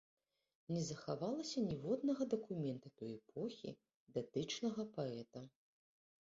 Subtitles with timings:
[0.75, 3.75] Не захавалася ніводнага дакумента той эпохі,
[4.17, 5.45] датычнага паэта.